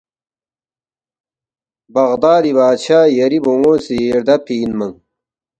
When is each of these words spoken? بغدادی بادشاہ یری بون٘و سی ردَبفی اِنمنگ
بغدادی 1.93 2.51
بادشاہ 2.57 3.13
یری 3.17 3.39
بون٘و 3.43 3.73
سی 3.85 3.97
ردَبفی 4.15 4.55
اِنمنگ 4.61 4.95